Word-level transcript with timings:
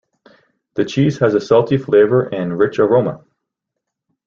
The 0.73 0.83
cheese 0.83 1.19
has 1.19 1.35
a 1.35 1.39
salty 1.39 1.77
flavour 1.77 2.23
and 2.23 2.57
rich 2.57 2.79
aroma. 2.79 3.23